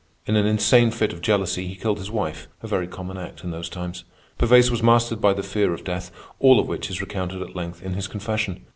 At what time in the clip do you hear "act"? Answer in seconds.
3.19-3.43